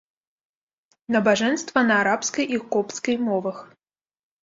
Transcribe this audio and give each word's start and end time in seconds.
Набажэнства 1.17 1.79
на 1.91 2.01
арабскай 2.07 2.45
і 2.59 2.63
копцкай 2.75 3.15
мовах. 3.31 3.57